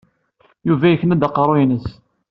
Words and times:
Yuba 0.67 0.87
yekna-d 0.91 1.21
aqerruy-nnes. 1.27 1.87